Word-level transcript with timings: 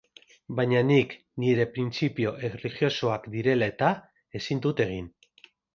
Baina 0.59 0.79
nik, 0.91 1.13
nire 1.43 1.67
printzipio 1.77 2.33
erlijiosoak 2.49 3.31
direla 3.37 3.73
eta, 3.77 3.95
ezin 4.43 4.67
dut 4.67 4.87
egin. 4.91 5.17